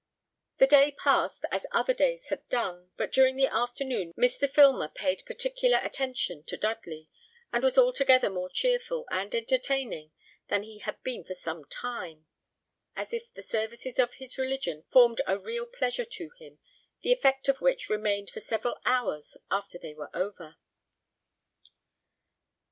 The 0.57 0.65
day 0.65 0.95
passed 0.97 1.45
as 1.51 1.67
other 1.71 1.93
days 1.93 2.29
had 2.29 2.49
done; 2.49 2.89
but 2.97 3.11
during 3.11 3.35
the 3.35 3.45
afternoon 3.45 4.13
Mr. 4.17 4.49
Filmer 4.49 4.87
paid 4.87 5.21
particular 5.27 5.77
attention 5.83 6.43
to 6.45 6.57
Dudley, 6.57 7.07
and 7.53 7.61
was 7.63 7.77
altogether 7.77 8.27
more 8.31 8.49
cheerful 8.49 9.05
and 9.11 9.35
entertaining 9.35 10.11
than 10.47 10.63
he 10.63 10.79
had 10.79 11.03
been 11.03 11.23
for 11.23 11.35
some 11.35 11.65
time, 11.65 12.25
as 12.95 13.13
if 13.13 13.31
the 13.35 13.43
services 13.43 13.99
of 13.99 14.13
his 14.13 14.39
religion 14.39 14.85
formed 14.91 15.21
a 15.27 15.37
real 15.37 15.67
pleasure 15.67 16.05
to 16.05 16.31
him, 16.39 16.57
the 17.03 17.11
effect 17.13 17.47
of 17.47 17.61
which 17.61 17.87
remained 17.87 18.31
for 18.31 18.39
several 18.39 18.79
hours 18.85 19.37
after 19.51 19.77
they 19.77 19.93
were 19.93 20.09
over. 20.15 20.57